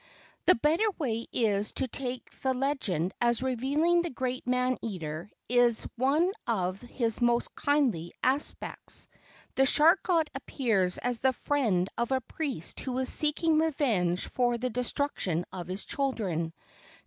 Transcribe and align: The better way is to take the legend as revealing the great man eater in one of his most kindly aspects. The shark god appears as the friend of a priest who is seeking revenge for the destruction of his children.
The 0.47 0.55
better 0.55 0.89
way 0.97 1.27
is 1.31 1.73
to 1.73 1.87
take 1.87 2.31
the 2.41 2.55
legend 2.55 3.13
as 3.21 3.43
revealing 3.43 4.01
the 4.01 4.09
great 4.09 4.47
man 4.47 4.79
eater 4.81 5.29
in 5.47 5.71
one 5.95 6.31
of 6.47 6.81
his 6.81 7.21
most 7.21 7.53
kindly 7.53 8.11
aspects. 8.23 9.07
The 9.53 9.67
shark 9.67 10.01
god 10.01 10.27
appears 10.33 10.97
as 10.97 11.19
the 11.19 11.33
friend 11.33 11.87
of 11.99 12.11
a 12.11 12.19
priest 12.19 12.79
who 12.79 12.97
is 12.97 13.09
seeking 13.09 13.59
revenge 13.59 14.25
for 14.27 14.57
the 14.57 14.71
destruction 14.71 15.45
of 15.53 15.67
his 15.67 15.85
children. 15.85 16.51